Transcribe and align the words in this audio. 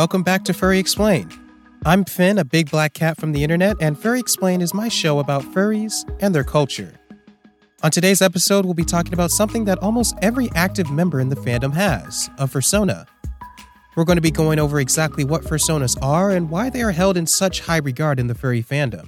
welcome 0.00 0.22
back 0.22 0.44
to 0.44 0.54
Furry 0.54 0.78
Explained. 0.78 1.30
I'm 1.84 2.06
Finn, 2.06 2.38
a 2.38 2.44
big 2.44 2.70
black 2.70 2.94
cat 2.94 3.20
from 3.20 3.32
the 3.32 3.44
internet, 3.44 3.76
and 3.82 3.98
Furry 3.98 4.18
Explained 4.18 4.62
is 4.62 4.72
my 4.72 4.88
show 4.88 5.18
about 5.18 5.42
furries 5.42 6.10
and 6.22 6.34
their 6.34 6.42
culture. 6.42 6.94
On 7.82 7.90
today's 7.90 8.22
episode, 8.22 8.64
we'll 8.64 8.72
be 8.72 8.82
talking 8.82 9.12
about 9.12 9.30
something 9.30 9.66
that 9.66 9.76
almost 9.80 10.16
every 10.22 10.48
active 10.54 10.90
member 10.90 11.20
in 11.20 11.28
the 11.28 11.36
fandom 11.36 11.74
has 11.74 12.30
a 12.38 12.46
fursona. 12.46 13.06
We're 13.94 14.06
going 14.06 14.16
to 14.16 14.22
be 14.22 14.30
going 14.30 14.58
over 14.58 14.80
exactly 14.80 15.22
what 15.22 15.42
fursonas 15.42 15.98
are 16.00 16.30
and 16.30 16.48
why 16.48 16.70
they 16.70 16.80
are 16.80 16.92
held 16.92 17.18
in 17.18 17.26
such 17.26 17.60
high 17.60 17.76
regard 17.76 18.18
in 18.18 18.26
the 18.26 18.34
furry 18.34 18.62
fandom. 18.62 19.06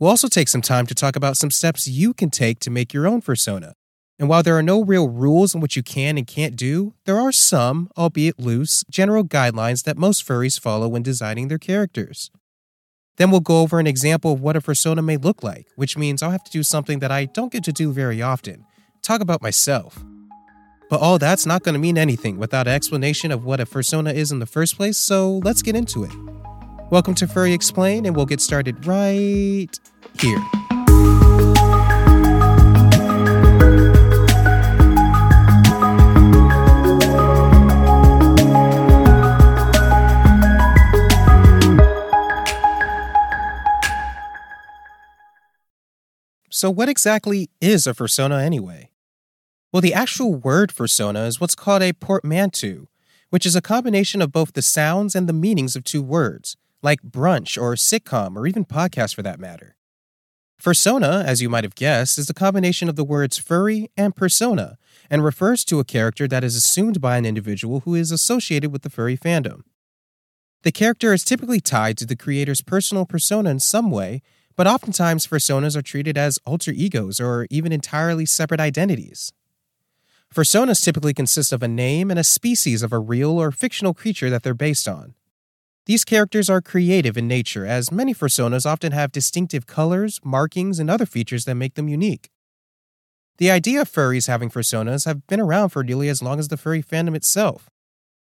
We'll 0.00 0.10
also 0.10 0.26
take 0.26 0.48
some 0.48 0.60
time 0.60 0.88
to 0.88 0.94
talk 0.94 1.14
about 1.14 1.36
some 1.36 1.52
steps 1.52 1.86
you 1.86 2.14
can 2.14 2.30
take 2.30 2.58
to 2.60 2.70
make 2.70 2.92
your 2.92 3.06
own 3.06 3.22
fursona. 3.22 3.74
And 4.20 4.28
while 4.28 4.42
there 4.42 4.56
are 4.58 4.62
no 4.62 4.84
real 4.84 5.08
rules 5.08 5.54
on 5.54 5.62
what 5.62 5.76
you 5.76 5.82
can 5.82 6.18
and 6.18 6.26
can't 6.26 6.54
do, 6.54 6.92
there 7.06 7.18
are 7.18 7.32
some, 7.32 7.88
albeit 7.96 8.38
loose, 8.38 8.84
general 8.90 9.24
guidelines 9.24 9.84
that 9.84 9.96
most 9.96 10.28
furries 10.28 10.60
follow 10.60 10.88
when 10.88 11.02
designing 11.02 11.48
their 11.48 11.56
characters. 11.56 12.30
Then 13.16 13.30
we'll 13.30 13.40
go 13.40 13.62
over 13.62 13.80
an 13.80 13.86
example 13.86 14.34
of 14.34 14.42
what 14.42 14.56
a 14.56 14.60
fursona 14.60 15.02
may 15.02 15.16
look 15.16 15.42
like, 15.42 15.68
which 15.74 15.96
means 15.96 16.22
I'll 16.22 16.32
have 16.32 16.44
to 16.44 16.50
do 16.50 16.62
something 16.62 16.98
that 16.98 17.10
I 17.10 17.24
don't 17.24 17.50
get 17.50 17.64
to 17.64 17.72
do 17.72 17.92
very 17.92 18.20
often 18.20 18.66
talk 19.00 19.22
about 19.22 19.40
myself. 19.40 20.04
But 20.90 21.00
all 21.00 21.18
that's 21.18 21.46
not 21.46 21.62
going 21.62 21.72
to 21.72 21.78
mean 21.78 21.96
anything 21.96 22.36
without 22.36 22.68
an 22.68 22.74
explanation 22.74 23.32
of 23.32 23.46
what 23.46 23.58
a 23.58 23.64
fursona 23.64 24.12
is 24.12 24.30
in 24.30 24.38
the 24.38 24.46
first 24.46 24.76
place, 24.76 24.98
so 24.98 25.38
let's 25.38 25.62
get 25.62 25.74
into 25.74 26.04
it. 26.04 26.12
Welcome 26.90 27.14
to 27.14 27.26
Furry 27.26 27.54
Explain, 27.54 28.04
and 28.04 28.14
we'll 28.14 28.26
get 28.26 28.42
started 28.42 28.84
right 28.84 29.70
here. 30.18 30.42
So, 46.60 46.70
what 46.70 46.90
exactly 46.90 47.48
is 47.62 47.86
a 47.86 47.94
fursona 47.94 48.44
anyway? 48.44 48.90
Well, 49.72 49.80
the 49.80 49.94
actual 49.94 50.34
word 50.34 50.68
fursona 50.68 51.26
is 51.26 51.40
what's 51.40 51.54
called 51.54 51.80
a 51.80 51.94
portmanteau, 51.94 52.88
which 53.30 53.46
is 53.46 53.56
a 53.56 53.62
combination 53.62 54.20
of 54.20 54.30
both 54.30 54.52
the 54.52 54.60
sounds 54.60 55.14
and 55.14 55.26
the 55.26 55.32
meanings 55.32 55.74
of 55.74 55.84
two 55.84 56.02
words, 56.02 56.58
like 56.82 57.00
brunch 57.00 57.56
or 57.56 57.76
sitcom 57.76 58.36
or 58.36 58.46
even 58.46 58.66
podcast 58.66 59.14
for 59.14 59.22
that 59.22 59.40
matter. 59.40 59.74
Fursona, 60.62 61.24
as 61.24 61.40
you 61.40 61.48
might 61.48 61.64
have 61.64 61.74
guessed, 61.74 62.18
is 62.18 62.28
a 62.28 62.34
combination 62.34 62.90
of 62.90 62.96
the 62.96 63.04
words 63.04 63.38
furry 63.38 63.90
and 63.96 64.14
persona 64.14 64.76
and 65.08 65.24
refers 65.24 65.64
to 65.64 65.80
a 65.80 65.84
character 65.84 66.28
that 66.28 66.44
is 66.44 66.56
assumed 66.56 67.00
by 67.00 67.16
an 67.16 67.24
individual 67.24 67.80
who 67.86 67.94
is 67.94 68.10
associated 68.10 68.70
with 68.70 68.82
the 68.82 68.90
furry 68.90 69.16
fandom. 69.16 69.62
The 70.62 70.72
character 70.72 71.14
is 71.14 71.24
typically 71.24 71.60
tied 71.60 71.96
to 71.96 72.04
the 72.04 72.16
creator's 72.16 72.60
personal 72.60 73.06
persona 73.06 73.48
in 73.48 73.60
some 73.60 73.90
way 73.90 74.20
but 74.60 74.66
oftentimes, 74.66 75.26
fursonas 75.26 75.74
are 75.74 75.80
treated 75.80 76.18
as 76.18 76.38
alter 76.44 76.70
egos 76.70 77.18
or 77.18 77.46
even 77.48 77.72
entirely 77.72 78.26
separate 78.26 78.60
identities. 78.60 79.32
Fursonas 80.34 80.84
typically 80.84 81.14
consist 81.14 81.50
of 81.50 81.62
a 81.62 81.66
name 81.66 82.10
and 82.10 82.20
a 82.20 82.22
species 82.22 82.82
of 82.82 82.92
a 82.92 82.98
real 82.98 83.40
or 83.40 83.52
fictional 83.52 83.94
creature 83.94 84.28
that 84.28 84.42
they're 84.42 84.52
based 84.52 84.86
on. 84.86 85.14
These 85.86 86.04
characters 86.04 86.50
are 86.50 86.60
creative 86.60 87.16
in 87.16 87.26
nature, 87.26 87.64
as 87.64 87.90
many 87.90 88.12
fursonas 88.12 88.66
often 88.66 88.92
have 88.92 89.12
distinctive 89.12 89.66
colors, 89.66 90.20
markings, 90.22 90.78
and 90.78 90.90
other 90.90 91.06
features 91.06 91.46
that 91.46 91.54
make 91.54 91.72
them 91.72 91.88
unique. 91.88 92.28
The 93.38 93.50
idea 93.50 93.80
of 93.80 93.90
furries 93.90 94.26
having 94.26 94.50
fursonas 94.50 95.06
have 95.06 95.26
been 95.26 95.40
around 95.40 95.70
for 95.70 95.82
nearly 95.82 96.10
as 96.10 96.20
long 96.20 96.38
as 96.38 96.48
the 96.48 96.58
furry 96.58 96.82
fandom 96.82 97.16
itself. 97.16 97.69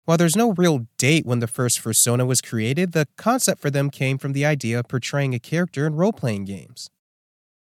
While 0.07 0.17
there's 0.17 0.37
no 0.37 0.53
real 0.53 0.87
date 0.97 1.25
when 1.25 1.39
the 1.39 1.47
first 1.47 1.83
fursona 1.83 2.25
was 2.25 2.39
created, 2.39 2.93
the 2.93 3.09
concept 3.17 3.59
for 3.61 3.69
them 3.69 3.89
came 3.89 4.17
from 4.17 4.31
the 4.31 4.45
idea 4.45 4.79
of 4.79 4.87
portraying 4.87 5.33
a 5.33 5.39
character 5.39 5.85
in 5.85 5.95
role 5.95 6.13
playing 6.13 6.45
games. 6.45 6.89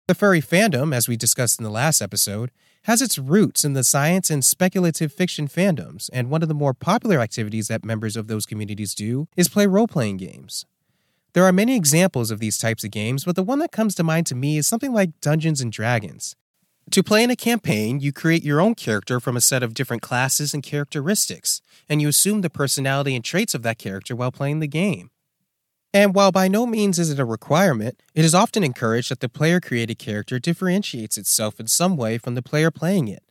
The 0.09 0.15
furry 0.15 0.41
fandom, 0.41 0.95
as 0.95 1.07
we 1.07 1.19
discussed 1.19 1.61
in 1.61 1.65
the 1.65 1.71
last 1.71 2.01
episode, 2.01 2.51
has 2.85 3.03
its 3.03 3.19
roots 3.19 3.63
in 3.63 3.75
the 3.75 3.85
science 3.85 4.31
and 4.31 4.43
speculative 4.43 5.13
fiction 5.13 5.49
fandoms, 5.49 6.09
and 6.15 6.31
one 6.31 6.41
of 6.41 6.49
the 6.49 6.55
more 6.55 6.73
popular 6.73 7.19
activities 7.19 7.69
that 7.69 7.85
members 7.85 8.17
of 8.17 8.27
those 8.27 8.47
communities 8.47 8.95
do 8.95 9.29
is 9.37 9.51
play 9.51 9.67
role 9.67 9.87
playing 9.87 10.17
games. 10.17 10.65
There 11.35 11.45
are 11.45 11.53
many 11.53 11.77
examples 11.77 12.31
of 12.31 12.41
these 12.41 12.57
types 12.57 12.85
of 12.85 12.91
games, 12.91 13.27
but 13.27 13.37
the 13.37 13.43
one 13.43 13.59
that 13.59 13.71
comes 13.71 13.95
to 13.97 14.03
mind 14.03 14.27
to 14.29 14.35
me 14.35 14.57
is 14.57 14.67
something 14.67 14.95
like 14.95 15.21
Dungeons 15.21 15.61
and 15.61 15.71
Dragons. 15.71 16.37
To 16.93 17.05
play 17.05 17.23
in 17.23 17.31
a 17.31 17.37
campaign, 17.37 18.01
you 18.01 18.13
create 18.13 18.43
your 18.43 18.61
own 18.61 18.75
character 18.75 19.21
from 19.21 19.37
a 19.37 19.41
set 19.41 19.63
of 19.63 19.75
different 19.75 20.03
classes 20.03 20.53
and 20.53 20.61
characteristics, 20.61 21.61
and 21.89 22.03
you 22.03 22.09
assume 22.09 22.41
the 22.41 22.51
personality 22.51 23.15
and 23.15 23.25
traits 23.25 23.55
of 23.55 23.63
that 23.63 23.79
character 23.79 24.17
while 24.17 24.33
playing 24.33 24.59
the 24.59 24.67
game. 24.67 25.11
And 25.95 26.17
while 26.17 26.33
by 26.33 26.49
no 26.49 26.67
means 26.67 26.99
is 26.99 27.09
it 27.09 27.21
a 27.21 27.25
requirement, 27.25 28.03
it 28.13 28.25
is 28.25 28.35
often 28.35 28.65
encouraged 28.65 29.09
that 29.13 29.21
the 29.21 29.29
player 29.29 29.61
created 29.61 30.01
character 30.01 30.41
differentiates 30.41 31.17
itself 31.17 31.61
in 31.61 31.69
some 31.69 31.97
way 31.97 32.19
from 32.19 32.35
the 32.35 32.43
player 32.43 32.73
playing 32.73 33.07
it. 33.07 33.23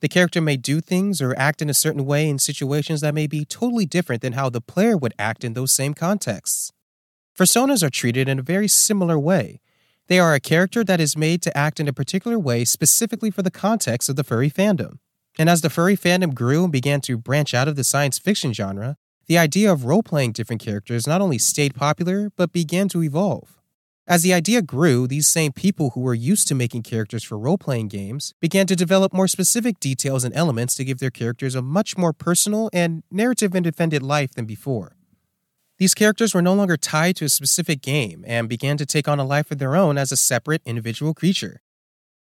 The 0.00 0.08
character 0.08 0.40
may 0.40 0.56
do 0.56 0.80
things 0.80 1.20
or 1.20 1.38
act 1.38 1.60
in 1.60 1.68
a 1.68 1.74
certain 1.74 2.06
way 2.06 2.30
in 2.30 2.38
situations 2.38 3.02
that 3.02 3.14
may 3.14 3.26
be 3.26 3.44
totally 3.44 3.84
different 3.84 4.22
than 4.22 4.32
how 4.32 4.48
the 4.48 4.62
player 4.62 4.96
would 4.96 5.14
act 5.18 5.44
in 5.44 5.52
those 5.52 5.70
same 5.70 5.92
contexts. 5.92 6.72
Fursonas 7.38 7.82
are 7.82 7.90
treated 7.90 8.26
in 8.26 8.38
a 8.38 8.42
very 8.42 8.68
similar 8.68 9.18
way, 9.18 9.60
they 10.08 10.18
are 10.18 10.34
a 10.34 10.40
character 10.40 10.84
that 10.84 11.00
is 11.00 11.16
made 11.16 11.42
to 11.42 11.56
act 11.56 11.80
in 11.80 11.88
a 11.88 11.92
particular 11.92 12.38
way 12.38 12.64
specifically 12.64 13.30
for 13.30 13.42
the 13.42 13.50
context 13.50 14.08
of 14.08 14.16
the 14.16 14.24
furry 14.24 14.50
fandom. 14.50 14.98
And 15.38 15.48
as 15.48 15.60
the 15.60 15.70
furry 15.70 15.96
fandom 15.96 16.34
grew 16.34 16.64
and 16.64 16.72
began 16.72 17.00
to 17.02 17.16
branch 17.16 17.54
out 17.54 17.68
of 17.68 17.76
the 17.76 17.84
science 17.84 18.18
fiction 18.18 18.52
genre, 18.52 18.96
the 19.26 19.38
idea 19.38 19.72
of 19.72 19.84
role 19.84 20.02
playing 20.02 20.32
different 20.32 20.60
characters 20.60 21.06
not 21.06 21.20
only 21.20 21.38
stayed 21.38 21.74
popular, 21.74 22.30
but 22.36 22.52
began 22.52 22.88
to 22.88 23.02
evolve. 23.02 23.58
As 24.06 24.22
the 24.22 24.34
idea 24.34 24.62
grew, 24.62 25.06
these 25.06 25.28
same 25.28 25.52
people 25.52 25.90
who 25.90 26.00
were 26.00 26.12
used 26.14 26.48
to 26.48 26.56
making 26.56 26.82
characters 26.82 27.22
for 27.22 27.38
role 27.38 27.56
playing 27.56 27.86
games 27.86 28.34
began 28.40 28.66
to 28.66 28.74
develop 28.74 29.12
more 29.12 29.28
specific 29.28 29.78
details 29.78 30.24
and 30.24 30.34
elements 30.34 30.74
to 30.74 30.84
give 30.84 30.98
their 30.98 31.10
characters 31.10 31.54
a 31.54 31.62
much 31.62 31.96
more 31.96 32.12
personal 32.12 32.68
and 32.72 33.04
narrative 33.12 33.54
independent 33.54 34.02
life 34.02 34.32
than 34.32 34.44
before. 34.44 34.96
These 35.82 35.94
characters 35.94 36.32
were 36.32 36.42
no 36.42 36.54
longer 36.54 36.76
tied 36.76 37.16
to 37.16 37.24
a 37.24 37.28
specific 37.28 37.82
game 37.82 38.24
and 38.24 38.48
began 38.48 38.76
to 38.76 38.86
take 38.86 39.08
on 39.08 39.18
a 39.18 39.24
life 39.24 39.50
of 39.50 39.58
their 39.58 39.74
own 39.74 39.98
as 39.98 40.12
a 40.12 40.16
separate 40.16 40.62
individual 40.64 41.12
creature. 41.12 41.60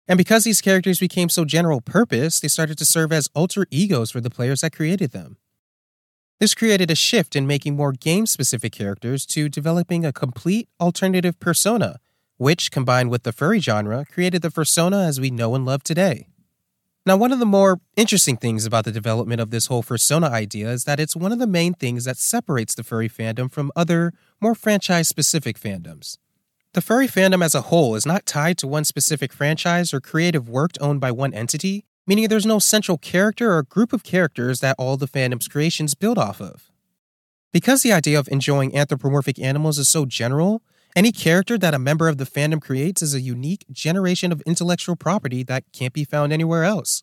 And 0.08 0.18
because 0.18 0.42
these 0.42 0.60
characters 0.60 0.98
became 0.98 1.28
so 1.28 1.44
general 1.44 1.80
purpose, 1.80 2.40
they 2.40 2.48
started 2.48 2.78
to 2.78 2.84
serve 2.84 3.12
as 3.12 3.28
alter 3.32 3.64
egos 3.70 4.10
for 4.10 4.20
the 4.20 4.28
players 4.28 4.62
that 4.62 4.72
created 4.72 5.12
them. 5.12 5.36
This 6.40 6.52
created 6.52 6.90
a 6.90 6.96
shift 6.96 7.36
in 7.36 7.46
making 7.46 7.76
more 7.76 7.92
game 7.92 8.26
specific 8.26 8.72
characters 8.72 9.24
to 9.26 9.48
developing 9.48 10.04
a 10.04 10.12
complete 10.12 10.68
alternative 10.80 11.38
persona, 11.38 12.00
which, 12.38 12.72
combined 12.72 13.12
with 13.12 13.22
the 13.22 13.30
furry 13.30 13.60
genre, 13.60 14.04
created 14.04 14.42
the 14.42 14.50
fursona 14.50 15.06
as 15.06 15.20
we 15.20 15.30
know 15.30 15.54
and 15.54 15.64
love 15.64 15.84
today. 15.84 16.26
Now, 17.06 17.18
one 17.18 17.32
of 17.32 17.38
the 17.38 17.44
more 17.44 17.80
interesting 17.96 18.38
things 18.38 18.64
about 18.64 18.86
the 18.86 18.92
development 18.92 19.38
of 19.38 19.50
this 19.50 19.66
whole 19.66 19.82
fursona 19.82 20.30
idea 20.30 20.70
is 20.70 20.84
that 20.84 20.98
it's 20.98 21.14
one 21.14 21.32
of 21.32 21.38
the 21.38 21.46
main 21.46 21.74
things 21.74 22.06
that 22.06 22.16
separates 22.16 22.74
the 22.74 22.82
furry 22.82 23.10
fandom 23.10 23.50
from 23.52 23.70
other, 23.76 24.14
more 24.40 24.54
franchise 24.54 25.06
specific 25.06 25.60
fandoms. 25.60 26.16
The 26.72 26.80
furry 26.80 27.06
fandom 27.06 27.44
as 27.44 27.54
a 27.54 27.62
whole 27.62 27.94
is 27.94 28.06
not 28.06 28.24
tied 28.24 28.56
to 28.58 28.66
one 28.66 28.84
specific 28.84 29.34
franchise 29.34 29.92
or 29.92 30.00
creative 30.00 30.48
work 30.48 30.72
owned 30.80 31.00
by 31.00 31.12
one 31.12 31.34
entity, 31.34 31.84
meaning 32.06 32.28
there's 32.28 32.46
no 32.46 32.58
central 32.58 32.96
character 32.96 33.54
or 33.54 33.62
group 33.64 33.92
of 33.92 34.02
characters 34.02 34.60
that 34.60 34.76
all 34.78 34.96
the 34.96 35.06
fandom's 35.06 35.46
creations 35.46 35.94
build 35.94 36.16
off 36.16 36.40
of. 36.40 36.70
Because 37.52 37.82
the 37.82 37.92
idea 37.92 38.18
of 38.18 38.28
enjoying 38.28 38.74
anthropomorphic 38.74 39.38
animals 39.38 39.78
is 39.78 39.90
so 39.90 40.06
general, 40.06 40.62
any 40.96 41.10
character 41.10 41.58
that 41.58 41.74
a 41.74 41.78
member 41.78 42.08
of 42.08 42.18
the 42.18 42.24
fandom 42.24 42.62
creates 42.62 43.02
is 43.02 43.14
a 43.14 43.20
unique 43.20 43.64
generation 43.70 44.30
of 44.30 44.42
intellectual 44.42 44.94
property 44.94 45.42
that 45.42 45.64
can't 45.72 45.92
be 45.92 46.04
found 46.04 46.32
anywhere 46.32 46.62
else. 46.62 47.02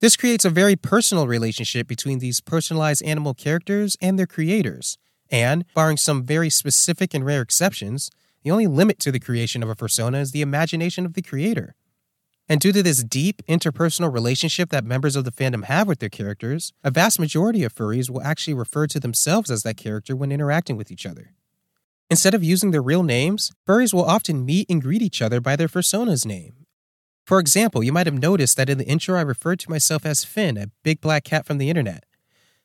This 0.00 0.16
creates 0.16 0.44
a 0.44 0.50
very 0.50 0.76
personal 0.76 1.26
relationship 1.26 1.88
between 1.88 2.20
these 2.20 2.40
personalized 2.40 3.02
animal 3.02 3.34
characters 3.34 3.96
and 4.00 4.18
their 4.18 4.26
creators, 4.26 4.96
and, 5.30 5.64
barring 5.74 5.96
some 5.96 6.22
very 6.22 6.50
specific 6.50 7.14
and 7.14 7.24
rare 7.24 7.42
exceptions, 7.42 8.10
the 8.44 8.50
only 8.52 8.68
limit 8.68 9.00
to 9.00 9.10
the 9.10 9.18
creation 9.18 9.62
of 9.62 9.68
a 9.68 9.74
fursona 9.74 10.20
is 10.20 10.30
the 10.30 10.42
imagination 10.42 11.04
of 11.04 11.14
the 11.14 11.22
creator. 11.22 11.74
And 12.48 12.60
due 12.60 12.70
to 12.70 12.82
this 12.82 13.02
deep 13.02 13.42
interpersonal 13.48 14.12
relationship 14.12 14.70
that 14.70 14.84
members 14.84 15.16
of 15.16 15.24
the 15.24 15.32
fandom 15.32 15.64
have 15.64 15.88
with 15.88 15.98
their 15.98 16.08
characters, 16.08 16.72
a 16.84 16.92
vast 16.92 17.18
majority 17.18 17.64
of 17.64 17.74
furries 17.74 18.08
will 18.08 18.22
actually 18.22 18.54
refer 18.54 18.86
to 18.86 19.00
themselves 19.00 19.50
as 19.50 19.64
that 19.64 19.76
character 19.76 20.14
when 20.14 20.30
interacting 20.30 20.76
with 20.76 20.92
each 20.92 21.06
other. 21.06 21.32
Instead 22.08 22.34
of 22.34 22.44
using 22.44 22.70
their 22.70 22.82
real 22.82 23.02
names, 23.02 23.50
furries 23.66 23.92
will 23.92 24.04
often 24.04 24.44
meet 24.44 24.70
and 24.70 24.82
greet 24.82 25.02
each 25.02 25.20
other 25.20 25.40
by 25.40 25.56
their 25.56 25.68
fursona's 25.68 26.24
name. 26.24 26.66
For 27.24 27.40
example, 27.40 27.82
you 27.82 27.92
might 27.92 28.06
have 28.06 28.18
noticed 28.18 28.56
that 28.56 28.70
in 28.70 28.78
the 28.78 28.86
intro 28.86 29.18
I 29.18 29.22
referred 29.22 29.58
to 29.60 29.70
myself 29.70 30.06
as 30.06 30.24
Finn, 30.24 30.56
a 30.56 30.70
big 30.84 31.00
black 31.00 31.24
cat 31.24 31.44
from 31.44 31.58
the 31.58 31.68
internet. 31.68 32.04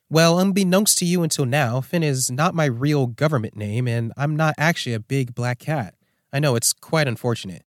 Well, 0.08 0.38
unbeknownst 0.38 0.98
to 0.98 1.04
you 1.04 1.24
until 1.24 1.46
now, 1.46 1.80
Finn 1.80 2.04
is 2.04 2.30
not 2.30 2.54
my 2.54 2.66
real 2.66 3.08
government 3.08 3.56
name, 3.56 3.88
and 3.88 4.12
I'm 4.16 4.36
not 4.36 4.54
actually 4.58 4.94
a 4.94 5.00
big 5.00 5.34
black 5.34 5.58
cat. 5.58 5.94
I 6.32 6.38
know 6.38 6.54
it's 6.54 6.72
quite 6.72 7.08
unfortunate. 7.08 7.64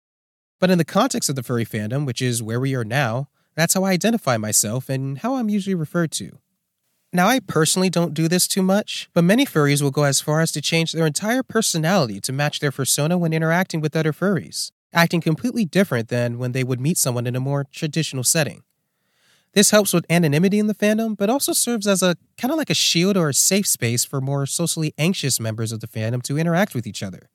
But 0.59 0.69
in 0.69 0.77
the 0.77 0.85
context 0.85 1.29
of 1.29 1.35
the 1.35 1.43
furry 1.43 1.65
fandom, 1.65 2.05
which 2.05 2.21
is 2.21 2.43
where 2.43 2.59
we 2.59 2.75
are 2.75 2.85
now, 2.85 3.29
that's 3.55 3.73
how 3.73 3.83
I 3.83 3.91
identify 3.91 4.37
myself 4.37 4.89
and 4.89 5.17
how 5.17 5.35
I'm 5.35 5.49
usually 5.49 5.75
referred 5.75 6.11
to. 6.11 6.37
Now, 7.15 7.27
I 7.27 7.39
personally 7.39 7.91
don't 7.91 8.15
do 8.15 8.27
this 8.27 8.47
too 8.47 8.63
much, 8.63 9.07
but 9.13 9.23
many 9.23 9.45
furries 9.45 9.83
will 9.83 9.91
go 9.91 10.03
as 10.03 10.19
far 10.19 10.41
as 10.41 10.51
to 10.53 10.61
change 10.61 10.91
their 10.91 11.05
entire 11.05 11.43
personality 11.43 12.19
to 12.21 12.33
match 12.33 12.59
their 12.59 12.71
fursona 12.71 13.19
when 13.19 13.33
interacting 13.33 13.81
with 13.81 13.95
other 13.95 14.11
furries, 14.11 14.71
acting 14.91 15.21
completely 15.21 15.63
different 15.63 16.07
than 16.07 16.39
when 16.39 16.53
they 16.53 16.63
would 16.63 16.81
meet 16.81 16.97
someone 16.97 17.27
in 17.27 17.35
a 17.35 17.39
more 17.39 17.67
traditional 17.71 18.23
setting. 18.23 18.63
This 19.53 19.69
helps 19.69 19.93
with 19.93 20.07
anonymity 20.09 20.57
in 20.57 20.65
the 20.65 20.73
fandom, 20.73 21.15
but 21.15 21.29
also 21.29 21.53
serves 21.53 21.85
as 21.85 22.01
a 22.01 22.17
kind 22.39 22.51
of 22.51 22.57
like 22.57 22.71
a 22.71 22.73
shield 22.73 23.15
or 23.15 23.29
a 23.29 23.33
safe 23.35 23.67
space 23.67 24.03
for 24.03 24.19
more 24.19 24.47
socially 24.47 24.95
anxious 24.97 25.39
members 25.39 25.71
of 25.71 25.81
the 25.81 25.87
fandom 25.87 26.23
to 26.23 26.39
interact 26.39 26.73
with 26.73 26.87
each 26.87 27.03
other. 27.03 27.29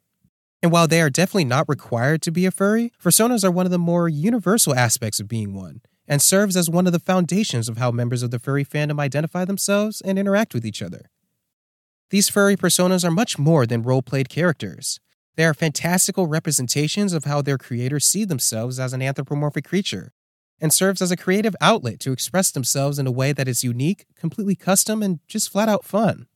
And 0.60 0.72
while 0.72 0.88
they 0.88 1.00
are 1.00 1.10
definitely 1.10 1.44
not 1.44 1.68
required 1.68 2.20
to 2.22 2.32
be 2.32 2.46
a 2.46 2.50
furry, 2.50 2.92
fursonas 3.00 3.44
are 3.44 3.50
one 3.52 3.64
of 3.64 3.70
the 3.70 3.78
more 3.78 4.08
universal 4.08 4.74
aspects 4.74 5.20
of 5.20 5.28
being 5.28 5.54
one, 5.54 5.82
and 6.08 6.22
serves 6.22 6.56
as 6.56 6.70
one 6.70 6.86
of 6.86 6.92
the 6.92 6.98
foundations 6.98 7.68
of 7.68 7.76
how 7.76 7.90
members 7.90 8.22
of 8.22 8.30
the 8.30 8.38
furry 8.38 8.64
fandom 8.64 8.98
identify 8.98 9.44
themselves 9.44 10.00
and 10.00 10.18
interact 10.18 10.54
with 10.54 10.64
each 10.64 10.82
other. 10.82 11.10
These 12.10 12.30
furry 12.30 12.56
personas 12.56 13.04
are 13.04 13.10
much 13.10 13.38
more 13.38 13.66
than 13.66 13.82
role 13.82 14.00
played 14.00 14.30
characters. 14.30 14.98
They 15.36 15.44
are 15.44 15.54
fantastical 15.54 16.26
representations 16.26 17.12
of 17.12 17.24
how 17.24 17.42
their 17.42 17.58
creators 17.58 18.06
see 18.06 18.24
themselves 18.24 18.80
as 18.80 18.94
an 18.94 19.02
anthropomorphic 19.02 19.64
creature, 19.64 20.12
and 20.60 20.72
serves 20.72 21.02
as 21.02 21.10
a 21.10 21.16
creative 21.16 21.54
outlet 21.60 22.00
to 22.00 22.12
express 22.12 22.50
themselves 22.50 22.98
in 22.98 23.06
a 23.06 23.12
way 23.12 23.32
that 23.32 23.46
is 23.46 23.62
unique, 23.62 24.06
completely 24.16 24.56
custom, 24.56 25.02
and 25.02 25.20
just 25.28 25.52
flat 25.52 25.68
out 25.68 25.84
fun. 25.84 26.26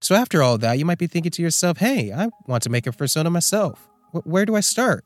So, 0.00 0.14
after 0.14 0.42
all 0.42 0.58
that, 0.58 0.78
you 0.78 0.84
might 0.84 0.98
be 0.98 1.06
thinking 1.06 1.32
to 1.32 1.42
yourself, 1.42 1.78
hey, 1.78 2.12
I 2.12 2.28
want 2.46 2.62
to 2.64 2.70
make 2.70 2.86
a 2.86 2.90
fursona 2.90 3.32
myself. 3.32 3.88
where 4.12 4.44
do 4.44 4.54
I 4.54 4.60
start? 4.60 5.04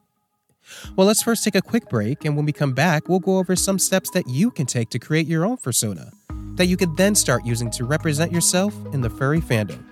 Well, 0.97 1.07
let's 1.07 1.23
first 1.23 1.45
take 1.45 1.55
a 1.55 1.63
quick 1.63 1.89
break, 1.89 2.25
and 2.25 2.37
when 2.37 2.47
we 2.47 2.53
come 2.53 2.73
back, 2.73 3.09
we'll 3.09 3.21
go 3.21 3.39
over 3.39 3.57
some 3.57 3.79
steps 3.79 4.11
that 4.11 4.29
you 4.29 4.51
can 4.51 4.67
take 4.67 4.91
to 4.91 4.99
create 4.99 5.27
your 5.27 5.45
own 5.45 5.57
fursona 5.57 6.13
that 6.57 6.67
you 6.67 6.77
could 6.77 6.97
then 6.97 7.15
start 7.15 7.45
using 7.45 7.71
to 7.71 7.85
represent 7.85 8.33
yourself 8.33 8.75
in 8.93 9.03
the 9.03 9.11
furry 9.11 9.41
fandom. 9.41 9.85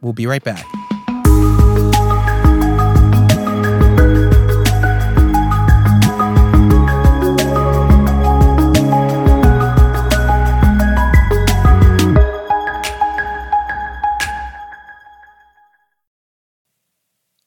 We'll 0.00 0.12
be 0.12 0.26
right 0.26 0.42
back. 0.42 0.64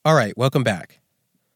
All 0.05 0.15
right, 0.15 0.35
welcome 0.37 0.63
back. 0.63 0.99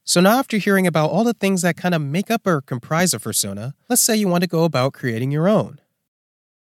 So 0.05 0.19
now, 0.19 0.38
after 0.38 0.57
hearing 0.57 0.85
about 0.85 1.11
all 1.11 1.23
the 1.23 1.33
things 1.33 1.61
that 1.61 1.77
kind 1.77 1.95
of 1.95 2.01
make 2.01 2.29
up 2.29 2.45
or 2.45 2.59
comprise 2.59 3.13
a 3.13 3.19
fursona, 3.19 3.73
let's 3.88 4.01
say 4.01 4.17
you 4.17 4.27
want 4.27 4.41
to 4.44 4.50
go 4.50 4.65
about 4.65 4.94
creating 4.94 5.31
your 5.31 5.47
own. 5.47 5.79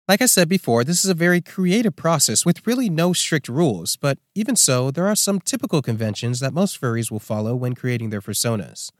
Like 0.06 0.20
I 0.20 0.26
said 0.26 0.48
before, 0.48 0.84
this 0.84 1.04
is 1.04 1.10
a 1.10 1.14
very 1.14 1.40
creative 1.40 1.96
process 1.96 2.44
with 2.44 2.66
really 2.66 2.90
no 2.90 3.14
strict 3.14 3.48
rules, 3.48 3.96
but 3.96 4.18
even 4.34 4.56
so, 4.56 4.90
there 4.90 5.06
are 5.06 5.16
some 5.16 5.40
typical 5.40 5.80
conventions 5.80 6.40
that 6.40 6.52
most 6.52 6.78
furries 6.78 7.10
will 7.10 7.18
follow 7.18 7.54
when 7.56 7.74
creating 7.74 8.10
their 8.10 8.20
fursonas. 8.20 8.90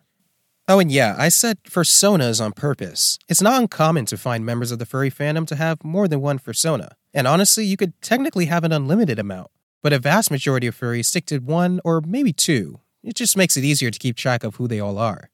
Oh, 0.68 0.78
and 0.78 0.90
yeah, 0.90 1.16
I 1.18 1.28
said 1.28 1.62
fursonas 1.64 2.42
on 2.42 2.52
purpose. 2.52 3.18
It's 3.28 3.42
not 3.42 3.60
uncommon 3.60 4.06
to 4.06 4.16
find 4.16 4.46
members 4.46 4.70
of 4.70 4.78
the 4.78 4.86
furry 4.86 5.10
fandom 5.10 5.46
to 5.48 5.56
have 5.56 5.84
more 5.84 6.08
than 6.08 6.22
one 6.22 6.38
fursona, 6.38 6.92
and 7.12 7.26
honestly, 7.26 7.64
you 7.66 7.76
could 7.76 8.00
technically 8.00 8.46
have 8.46 8.64
an 8.64 8.72
unlimited 8.72 9.18
amount, 9.18 9.50
but 9.82 9.92
a 9.92 9.98
vast 9.98 10.30
majority 10.30 10.68
of 10.68 10.78
furries 10.78 11.06
stick 11.06 11.26
to 11.26 11.38
one 11.40 11.80
or 11.84 12.00
maybe 12.00 12.32
two, 12.32 12.80
it 13.02 13.16
just 13.16 13.36
makes 13.36 13.56
it 13.56 13.64
easier 13.64 13.90
to 13.90 13.98
keep 13.98 14.16
track 14.16 14.44
of 14.44 14.56
who 14.56 14.68
they 14.68 14.80
all 14.80 14.98
are. 14.98 15.30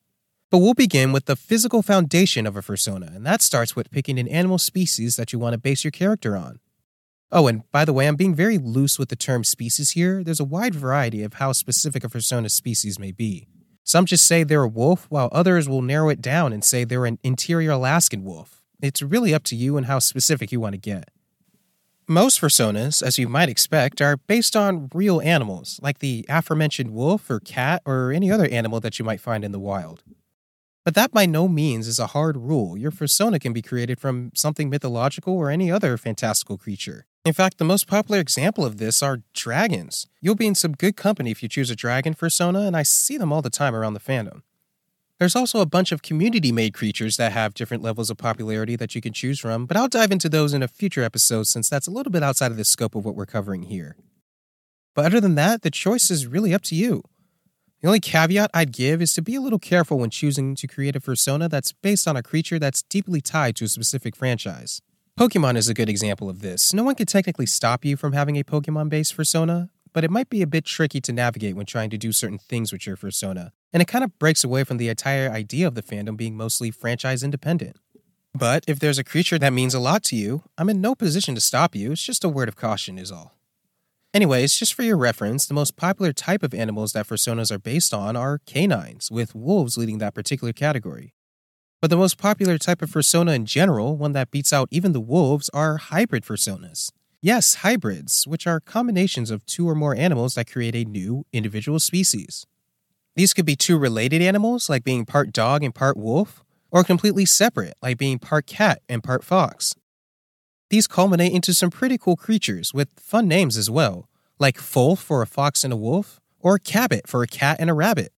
But 0.51 0.59
we'll 0.59 0.75
begin 0.75 1.13
with 1.13 1.25
the 1.25 1.37
physical 1.37 1.83
foundation 1.83 2.47
of 2.47 2.57
a 2.57 2.63
fursona, 2.63 3.15
and 3.15 3.27
that 3.27 3.43
starts 3.43 3.75
with 3.75 3.91
picking 3.91 4.19
an 4.19 4.29
animal 4.29 4.59
species 4.59 5.17
that 5.17 5.33
you 5.33 5.39
want 5.39 5.55
to 5.55 5.59
base 5.59 5.83
your 5.83 5.91
character 5.91 6.37
on. 6.37 6.61
Oh, 7.33 7.49
and 7.49 7.69
by 7.73 7.85
the 7.85 7.93
way, 7.93 8.07
I'm 8.07 8.15
being 8.15 8.35
very 8.35 8.57
loose 8.57 8.99
with 8.99 9.09
the 9.09 9.17
term 9.17 9.43
species 9.43 9.91
here. 9.91 10.23
There's 10.23 10.39
a 10.39 10.45
wide 10.45 10.75
variety 10.75 11.25
of 11.25 11.35
how 11.35 11.51
specific 11.53 12.05
a 12.05 12.09
fursona 12.09 12.51
species 12.51 12.99
may 12.99 13.11
be. 13.11 13.49
Some 13.83 14.07
just 14.07 14.27
say 14.27 14.45
they're 14.45 14.63
a 14.63 14.69
wolf, 14.69 15.07
while 15.11 15.29
others 15.33 15.69
will 15.69 15.83
narrow 15.83 16.09
it 16.09 16.21
down 16.21 16.53
and 16.53 16.65
say 16.65 16.85
they're 16.85 17.07
an 17.07 17.19
interior 17.25 17.73
Alaskan 17.73 18.25
wolf. 18.25 18.63
It's 18.81 19.03
really 19.03 19.35
up 19.35 19.43
to 19.45 19.57
you 19.57 19.77
and 19.77 19.87
how 19.87 19.99
specific 19.99 20.53
you 20.53 20.61
want 20.61 20.75
to 20.75 20.79
get. 20.79 21.11
Most 22.09 22.41
fursonas, 22.41 23.03
as 23.03 23.19
you 23.19 23.29
might 23.29 23.49
expect, 23.49 24.01
are 24.01 24.17
based 24.17 24.55
on 24.55 24.89
real 24.95 25.21
animals, 25.23 25.81
like 25.83 25.99
the 25.99 26.25
aforementioned 26.29 26.93
wolf 26.93 27.29
or 27.29 27.41
cat 27.41 27.83
or 27.85 28.13
any 28.13 28.31
other 28.31 28.47
animal 28.47 28.79
that 28.79 29.01
you 29.01 29.05
might 29.05 29.21
find 29.21 29.45
in 29.45 29.51
the 29.51 29.59
wild. 29.59 30.05
But 30.85 30.95
that 30.95 31.11
by 31.11 31.27
no 31.27 31.49
means 31.49 31.89
is 31.89 31.99
a 31.99 32.07
hard 32.09 32.37
rule. 32.37 32.77
Your 32.77 32.93
fursona 32.93 33.41
can 33.41 33.53
be 33.53 33.61
created 33.61 33.99
from 33.99 34.31
something 34.37 34.71
mythological 34.71 35.35
or 35.35 35.51
any 35.51 35.69
other 35.69 35.97
fantastical 35.97 36.57
creature. 36.57 37.07
In 37.25 37.33
fact, 37.33 37.59
the 37.59 37.65
most 37.65 37.89
popular 37.89 38.21
example 38.21 38.65
of 38.65 38.79
this 38.79 39.03
are 39.03 39.23
dragons. 39.35 40.07
You'll 40.21 40.37
be 40.37 40.47
in 40.47 40.55
some 40.55 40.75
good 40.75 40.97
company 40.97 41.33
if 41.33 41.43
you 41.43 41.49
choose 41.49 41.71
a 41.71 41.75
dragon 41.75 42.15
fursona, 42.15 42.69
and 42.69 42.77
I 42.77 42.85
see 42.85 43.19
them 43.19 43.33
all 43.33 43.43
the 43.43 43.51
time 43.51 43.75
around 43.75 43.95
the 43.95 44.01
fandom. 44.01 44.43
There's 45.19 45.37
also 45.37 45.61
a 45.61 45.67
bunch 45.67 45.93
of 45.93 46.03
community 46.03 46.53
made 46.53 46.75
creatures 46.75 47.17
that 47.17 47.33
have 47.33 47.55
different 47.55 47.83
levels 47.83 48.11
of 48.11 48.19
popularity 48.19 48.77
that 48.77 48.95
you 48.95 49.01
can 49.01 49.15
choose 49.15 49.41
from, 49.41 49.65
but 49.65 49.77
I'll 49.77 49.89
dive 49.89 50.13
into 50.13 50.29
those 50.29 50.53
in 50.53 50.63
a 50.63 50.69
future 50.69 51.03
episode 51.03 51.47
since 51.47 51.71
that's 51.71 51.87
a 51.87 51.91
little 51.91 52.13
bit 52.13 52.23
outside 52.23 52.51
of 52.51 52.59
the 52.59 52.67
scope 52.67 52.95
of 52.95 53.07
what 53.07 53.15
we're 53.15 53.25
covering 53.25 53.63
here. 53.63 53.97
But 54.95 55.07
other 55.07 55.21
than 55.21 55.35
that, 55.37 55.63
the 55.63 55.71
choice 55.71 56.11
is 56.11 56.27
really 56.27 56.53
up 56.53 56.63
to 56.65 56.75
you. 56.75 57.03
The 57.81 57.89
only 57.89 58.01
caveat 58.01 58.51
I'd 58.53 58.73
give 58.73 59.01
is 59.01 59.15
to 59.15 59.23
be 59.23 59.35
a 59.35 59.41
little 59.41 59.59
careful 59.59 59.99
when 59.99 60.11
choosing 60.11 60.55
to 60.55 60.67
create 60.67 60.97
a 60.97 61.01
fursona 61.01 61.49
that's 61.49 61.73
based 61.73 62.07
on 62.07 62.17
a 62.17 62.23
creature 62.23 62.59
that's 62.59 62.83
deeply 62.83 63.23
tied 63.23 63.57
to 63.57 63.65
a 63.65 63.69
specific 63.69 64.17
franchise. 64.17 64.83
Pokemon 65.19 65.57
is 65.57 65.69
a 65.69 65.75
good 65.75 65.89
example 65.89 66.29
of 66.29 66.41
this. 66.41 66.75
No 66.75 66.83
one 66.83 66.95
can 66.95 67.07
technically 67.07 67.47
stop 67.47 67.87
you 67.87 67.97
from 67.97 68.13
having 68.13 68.37
a 68.37 68.45
Pokemon 68.45 68.91
based 68.91 69.17
fursona, 69.17 69.71
but 69.95 70.05
it 70.05 70.11
might 70.11 70.29
be 70.29 70.43
a 70.43 70.47
bit 70.47 70.67
tricky 70.67 71.01
to 71.01 71.13
navigate 71.13 71.57
when 71.57 71.65
trying 71.65 71.89
to 71.89 71.97
do 71.97 72.13
certain 72.13 72.37
things 72.37 72.71
with 72.71 72.87
your 72.87 72.99
fursona, 72.99 73.53
and 73.73 73.83
it 73.83 73.89
kind 73.89 74.05
of 74.05 74.19
breaks 74.19 74.45
away 74.45 74.65
from 74.65 74.77
the 74.77 74.89
entire 74.89 75.31
idea 75.31 75.67
of 75.67 75.75
the 75.75 75.83
fandom 75.83 76.17
being 76.17 76.37
mostly 76.37 76.71
franchise 76.71 77.23
independent. 77.23 77.77
But 78.35 78.65
if 78.67 78.79
there's 78.79 78.99
a 78.99 79.05
creature 79.05 79.39
that 79.39 79.53
means 79.53 79.75
a 79.75 79.81
lot 79.81 80.03
to 80.05 80.17
you, 80.17 80.43
I'm 80.59 80.69
in 80.69 80.81
no 80.81 80.95
position 80.95 81.35
to 81.35 81.41
stop 81.41 81.75
you, 81.75 81.93
it's 81.93 82.03
just 82.03 82.25
a 82.25 82.29
word 82.29 82.49
of 82.49 82.57
caution, 82.57 82.99
is 82.99 83.11
all. 83.11 83.35
Anyways, 84.13 84.55
just 84.57 84.75
for 84.75 84.83
your 84.83 84.97
reference, 84.97 85.47
the 85.47 85.55
most 85.55 85.77
popular 85.77 86.13
type 86.13 86.43
of 86.43 86.55
animals 86.55 86.93
that 86.93 87.07
fursonas 87.07 87.51
are 87.51 87.59
based 87.59 87.93
on 87.93 88.17
are 88.17 88.41
canines, 88.47 89.11
with 89.11 89.35
wolves 89.35 89.77
leading 89.77 89.99
that 89.99 90.15
particular 90.15 90.53
category. 90.53 91.13
But 91.83 91.91
the 91.91 91.97
most 91.97 92.17
popular 92.17 92.57
type 92.57 92.83
of 92.83 92.91
fursona 92.91 93.35
in 93.35 93.45
general, 93.47 93.97
one 93.97 94.13
that 94.13 94.31
beats 94.31 94.53
out 94.53 94.69
even 94.71 94.93
the 94.93 95.01
wolves, 95.01 95.51
are 95.51 95.77
hybrid 95.77 96.25
fursonas. 96.25 96.91
Yes, 97.21 97.57
hybrids, 97.57 98.27
which 98.27 98.47
are 98.47 98.61
combinations 98.61 99.31
of 99.31 99.45
two 99.47 99.69
or 99.69 99.75
more 99.75 99.95
animals 99.95 100.35
that 100.35 100.51
create 100.51 100.75
a 100.75 100.85
new 100.85 101.25
individual 101.33 101.81
species. 101.81 102.47
These 103.17 103.33
could 103.33 103.47
be 103.47 103.57
two 103.57 103.79
related 103.79 104.21
animals, 104.21 104.69
like 104.69 104.85
being 104.85 105.07
part 105.07 105.33
dog 105.33 105.65
and 105.65 105.75
part 105.75 105.97
wolf, 105.97 106.45
or 106.71 106.85
completely 106.85 107.25
separate, 107.25 107.75
like 107.83 107.97
being 107.97 108.19
part 108.19 108.47
cat 108.47 108.83
and 108.91 109.03
part 109.03 109.25
fox. 109.25 109.75
These 110.69 110.87
culminate 110.87 111.33
into 111.33 111.55
some 111.55 111.71
pretty 111.71 111.97
cool 111.97 112.17
creatures 112.17 112.75
with 112.75 112.91
fun 113.01 113.27
names 113.27 113.57
as 113.57 113.71
well, 113.71 114.09
like 114.39 114.59
Folf 114.59 114.99
for 114.99 115.23
a 115.23 115.27
fox 115.27 115.65
and 115.65 115.73
a 115.73 115.77
wolf, 115.77 116.21
or 116.41 116.59
Cabbit 116.59 117.09
for 117.09 117.23
a 117.23 117.27
cat 117.27 117.57
and 117.59 117.71
a 117.71 117.75
rabbit. 117.75 118.13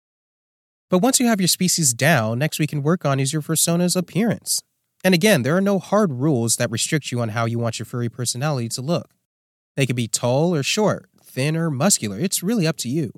But 0.89 1.01
once 1.01 1.21
you 1.21 1.27
have 1.27 1.41
your 1.41 1.49
species 1.49 1.93
down, 1.93 2.39
next 2.39 2.59
we 2.59 2.67
can 2.67 2.83
work 2.83 3.05
on 3.05 3.21
is 3.21 3.33
your 3.33 3.43
fursona's 3.43 3.97
appearance. 3.97 4.63
And 5.05 5.15
again, 5.15 5.43
there 5.43 5.57
are 5.57 5.61
no 5.61 5.79
hard 5.79 6.13
rules 6.13 6.57
that 6.57 6.71
restrict 6.71 7.13
you 7.13 7.21
on 7.21 7.31
how 7.31 7.45
you 7.45 7.59
want 7.59 7.79
your 7.79 7.87
furry 7.87 8.09
personality 8.09 8.69
to 8.71 8.81
look. 8.81 9.11
They 9.75 9.85
could 9.85 9.97
be 9.97 10.09
tall 10.09 10.55
or 10.55 10.63
short, 10.63 11.11
thin 11.23 11.57
or 11.57 11.71
muscular, 11.71 12.19
it's 12.19 12.43
really 12.43 12.67
up 12.67 12.79
to 12.79 12.89
you. 12.89 13.13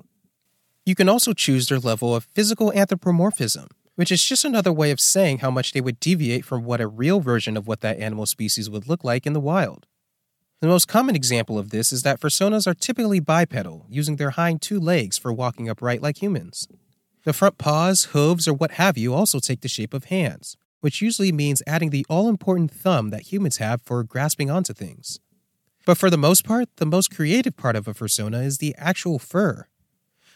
You 0.89 0.95
can 0.95 1.07
also 1.07 1.33
choose 1.33 1.67
their 1.67 1.77
level 1.77 2.15
of 2.15 2.23
physical 2.33 2.73
anthropomorphism, 2.73 3.67
which 3.93 4.11
is 4.11 4.23
just 4.23 4.43
another 4.43 4.73
way 4.73 4.89
of 4.89 4.99
saying 4.99 5.37
how 5.37 5.51
much 5.51 5.71
they 5.71 5.81
would 5.81 5.99
deviate 5.99 6.43
from 6.43 6.63
what 6.63 6.81
a 6.81 6.87
real 6.87 7.19
version 7.19 7.55
of 7.55 7.67
what 7.67 7.81
that 7.81 7.99
animal 7.99 8.25
species 8.25 8.71
would 8.71 8.89
look 8.89 9.03
like 9.03 9.27
in 9.27 9.33
the 9.33 9.39
wild. 9.39 9.85
The 10.61 10.67
most 10.67 10.87
common 10.87 11.15
example 11.15 11.59
of 11.59 11.69
this 11.69 11.93
is 11.93 12.01
that 12.01 12.19
fursonas 12.19 12.65
are 12.65 12.73
typically 12.73 13.19
bipedal, 13.19 13.85
using 13.87 14.15
their 14.15 14.31
hind 14.31 14.63
two 14.63 14.79
legs 14.79 15.15
for 15.15 15.31
walking 15.31 15.69
upright 15.69 16.01
like 16.01 16.23
humans. 16.23 16.67
The 17.23 17.33
front 17.33 17.59
paws, 17.59 18.05
hooves, 18.05 18.47
or 18.47 18.55
what 18.55 18.71
have 18.71 18.97
you 18.97 19.13
also 19.13 19.37
take 19.37 19.61
the 19.61 19.67
shape 19.67 19.93
of 19.93 20.05
hands, 20.05 20.57
which 20.79 21.03
usually 21.03 21.31
means 21.31 21.61
adding 21.67 21.91
the 21.91 22.03
all 22.09 22.27
important 22.27 22.71
thumb 22.71 23.11
that 23.11 23.31
humans 23.31 23.57
have 23.57 23.83
for 23.83 24.03
grasping 24.03 24.49
onto 24.49 24.73
things. 24.73 25.19
But 25.85 25.99
for 25.99 26.09
the 26.09 26.17
most 26.17 26.43
part, 26.43 26.67
the 26.77 26.87
most 26.87 27.15
creative 27.15 27.55
part 27.55 27.75
of 27.75 27.87
a 27.87 27.93
fursona 27.93 28.43
is 28.43 28.57
the 28.57 28.73
actual 28.79 29.19
fur. 29.19 29.67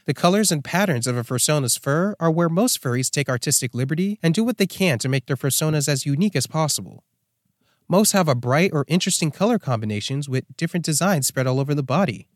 The 0.05 0.13
colors 0.13 0.51
and 0.51 0.65
patterns 0.65 1.07
of 1.07 1.15
a 1.15 1.23
fursona's 1.23 1.77
fur 1.77 2.13
are 2.19 2.29
where 2.29 2.49
most 2.49 2.81
furries 2.81 3.09
take 3.09 3.29
artistic 3.29 3.73
liberty 3.73 4.19
and 4.21 4.33
do 4.33 4.43
what 4.43 4.57
they 4.57 4.67
can 4.67 4.99
to 4.99 5.07
make 5.07 5.27
their 5.27 5.37
fursonas 5.37 5.87
as 5.87 6.05
unique 6.05 6.35
as 6.35 6.45
possible. 6.45 7.05
Most 7.87 8.11
have 8.11 8.27
a 8.27 8.35
bright 8.35 8.71
or 8.73 8.83
interesting 8.89 9.31
color 9.31 9.57
combinations 9.57 10.27
with 10.27 10.57
different 10.57 10.85
designs 10.85 11.27
spread 11.27 11.47
all 11.47 11.59
over 11.59 11.73
the 11.73 11.83
body. 11.83 12.27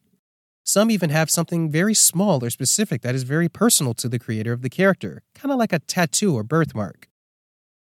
Some 0.63 0.89
even 0.89 1.09
have 1.09 1.29
something 1.29 1.69
very 1.69 1.93
small 1.93 2.43
or 2.43 2.49
specific 2.49 3.01
that 3.01 3.15
is 3.15 3.23
very 3.23 3.49
personal 3.49 3.93
to 3.95 4.07
the 4.07 4.19
creator 4.19 4.53
of 4.53 4.61
the 4.61 4.69
character, 4.69 5.23
kind 5.35 5.51
of 5.51 5.57
like 5.57 5.73
a 5.73 5.79
tattoo 5.79 6.37
or 6.37 6.43
birthmark. 6.43 7.09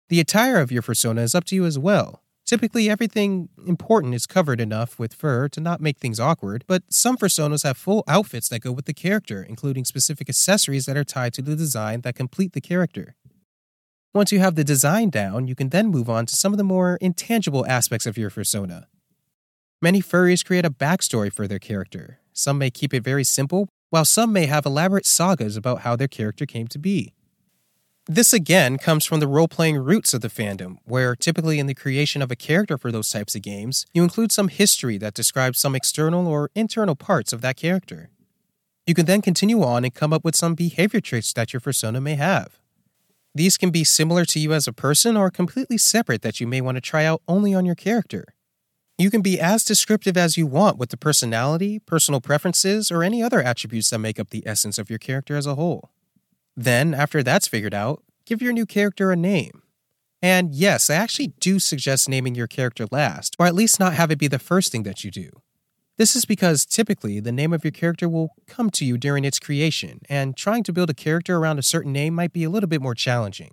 The 0.09 0.21
attire 0.21 0.61
of 0.61 0.73
your 0.73 0.83
fursona 0.83 1.21
is 1.21 1.35
up 1.35 1.45
to 1.45 1.55
you 1.55 1.67
as 1.67 1.79
well. 1.79 2.23
Typically, 2.49 2.89
everything 2.89 3.51
important 3.67 4.15
is 4.15 4.27
covered 4.27 4.59
enough 4.59 4.99
with 4.99 5.13
fur 5.13 5.49
to 5.49 5.61
not 5.61 5.83
make 5.83 5.99
things 5.99 6.19
awkward, 6.19 6.65
but 6.67 6.83
some 6.89 7.15
fursonas 7.15 7.63
have 7.63 7.77
full 7.77 8.03
outfits 8.09 8.49
that 8.49 8.61
go 8.61 8.73
with 8.73 8.87
the 8.87 8.95
character, 8.95 9.43
including 9.43 9.85
specific 9.85 10.31
accessories 10.31 10.87
that 10.87 10.97
are 10.97 11.05
tied 11.05 11.35
to 11.35 11.43
the 11.43 11.55
design 11.55 12.01
that 12.01 12.15
complete 12.15 12.55
the 12.55 12.61
character. 12.63 13.17
Once 14.15 14.33
you 14.33 14.39
have 14.39 14.55
the 14.55 14.65
design 14.65 15.11
down, 15.11 15.47
you 15.47 15.55
can 15.55 15.69
then 15.69 15.89
move 15.89 16.09
on 16.09 16.25
to 16.25 16.35
some 16.35 16.55
of 16.55 16.57
the 16.57 16.65
more 16.65 16.97
intangible 17.03 17.67
aspects 17.67 18.07
of 18.07 18.17
your 18.17 18.31
fursona. 18.31 18.87
Many 19.83 20.01
furries 20.01 20.43
create 20.43 20.65
a 20.65 20.71
backstory 20.71 21.31
for 21.31 21.47
their 21.47 21.59
character. 21.59 22.19
Some 22.33 22.57
may 22.57 22.71
keep 22.71 22.95
it 22.95 23.05
very 23.05 23.25
simple, 23.25 23.69
while 23.91 24.07
some 24.07 24.33
may 24.33 24.47
have 24.47 24.65
elaborate 24.65 25.05
sagas 25.05 25.59
about 25.59 25.83
how 25.83 25.97
their 25.97 26.09
character 26.09 26.47
came 26.47 26.67
to 26.69 26.79
be. 26.79 27.13
This 28.11 28.33
again 28.33 28.79
comes 28.79 29.05
from 29.05 29.21
the 29.21 29.29
role 29.29 29.49
playing 29.49 29.77
roots 29.77 30.15
of 30.15 30.23
the 30.23 30.29
fandom, 30.29 30.79
where 30.85 31.15
typically 31.15 31.59
in 31.59 31.67
the 31.67 31.75
creation 31.75 32.23
of 32.23 32.31
a 32.31 32.37
character 32.37 32.79
for 32.79 32.91
those 32.91 33.11
types 33.11 33.35
of 33.35 33.43
games, 33.43 33.85
you 33.93 34.03
include 34.03 34.33
some 34.33 34.49
history 34.49 34.97
that 34.97 35.13
describes 35.13 35.61
some 35.61 35.75
external 35.75 36.27
or 36.27 36.51
internal 36.55 36.97
parts 36.97 37.35
of 37.35 37.43
that 37.43 37.59
character. 37.59 38.09
You 38.87 38.95
can 38.95 39.05
then 39.05 39.21
continue 39.21 39.63
on 39.63 39.85
and 39.85 39.95
come 39.95 40.15
up 40.15 40.25
with 40.25 40.35
some 40.35 40.55
behavior 40.55 41.03
traits 41.03 41.35
that 41.35 41.53
your 41.53 41.61
fursona 41.61 42.01
may 42.01 42.15
have. 42.15 42.59
These 43.35 43.59
can 43.59 43.69
be 43.69 43.85
similar 43.85 44.25
to 44.25 44.41
you 44.41 44.55
as 44.55 44.67
a 44.67 44.73
person 44.73 45.15
or 45.15 45.31
completely 45.31 45.77
separate 45.77 46.23
that 46.23 46.41
you 46.41 46.47
may 46.47 46.63
want 46.63 46.77
to 46.77 46.81
try 46.81 47.05
out 47.05 47.21
only 47.29 47.53
on 47.53 47.67
your 47.67 47.75
character. 47.75 48.25
You 48.97 49.11
can 49.11 49.21
be 49.21 49.39
as 49.39 49.65
descriptive 49.65 50.17
as 50.17 50.39
you 50.39 50.47
want 50.47 50.79
with 50.79 50.89
the 50.89 50.97
personality, 50.97 51.79
personal 51.81 52.23
preferences, 52.23 52.91
or 52.91 53.03
any 53.03 53.23
other 53.23 53.43
attributes 53.43 53.91
that 53.91 53.99
make 53.99 54.19
up 54.19 54.31
the 54.31 54.47
essence 54.47 54.79
of 54.79 54.89
your 54.89 54.99
character 54.99 55.37
as 55.37 55.47
a 55.47 55.57
whole. 55.57 55.91
Then, 56.61 56.93
after 56.93 57.23
that's 57.23 57.47
figured 57.47 57.73
out, 57.73 58.03
give 58.27 58.43
your 58.43 58.53
new 58.53 58.67
character 58.67 59.13
a 59.13 59.17
name. 59.17 59.63
And 60.21 60.53
yes, 60.53 60.91
I 60.91 60.97
actually 60.97 61.29
do 61.39 61.61
suggest 61.61 62.09
naming 62.09 62.35
your 62.35 62.49
character 62.49 62.87
last, 62.91 63.37
or 63.39 63.47
at 63.47 63.55
least 63.55 63.79
not 63.79 63.95
have 63.95 64.11
it 64.11 64.19
be 64.19 64.27
the 64.27 64.41
first 64.41 64.73
thing 64.73 64.83
that 64.83 65.05
you 65.05 65.13
do. 65.13 65.31
This 65.99 66.17
is 66.17 66.25
because 66.25 66.67
typically 66.67 67.21
the 67.21 67.31
name 67.31 67.53
of 67.53 67.63
your 67.63 67.71
character 67.71 68.09
will 68.09 68.35
come 68.49 68.71
to 68.71 68.85
you 68.85 68.99
during 68.99 69.25
its 69.25 69.39
creation, 69.39 70.01
and 70.09 70.37
trying 70.37 70.65
to 70.65 70.73
build 70.73 70.91
a 70.91 70.95
character 70.95 71.37
around 71.37 71.61
a 71.61 71.63
certain 71.63 71.93
name 71.93 72.15
might 72.15 72.33
be 72.33 72.43
a 72.43 72.51
little 72.51 72.69
bit 72.69 72.83
more 72.83 72.97
challenging. 72.97 73.53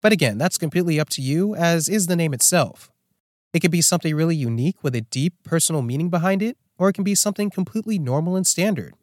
But 0.00 0.12
again, 0.12 0.38
that's 0.38 0.58
completely 0.58 1.00
up 1.00 1.08
to 1.10 1.22
you, 1.22 1.56
as 1.56 1.88
is 1.88 2.06
the 2.06 2.14
name 2.14 2.32
itself. 2.32 2.88
It 3.52 3.58
could 3.58 3.72
be 3.72 3.82
something 3.82 4.14
really 4.14 4.36
unique 4.36 4.84
with 4.84 4.94
a 4.94 5.00
deep 5.00 5.34
personal 5.42 5.82
meaning 5.82 6.08
behind 6.08 6.42
it, 6.42 6.56
or 6.78 6.88
it 6.88 6.92
can 6.92 7.02
be 7.02 7.16
something 7.16 7.50
completely 7.50 7.98
normal 7.98 8.36
and 8.36 8.46
standard. 8.46 8.94